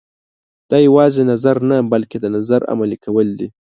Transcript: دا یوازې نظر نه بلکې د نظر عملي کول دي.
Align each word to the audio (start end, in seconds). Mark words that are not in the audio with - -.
دا 0.69 0.77
یوازې 0.87 1.21
نظر 1.31 1.55
نه 1.69 1.77
بلکې 1.91 2.17
د 2.19 2.25
نظر 2.35 2.61
عملي 2.71 2.97
کول 3.05 3.27
دي. 3.39 3.47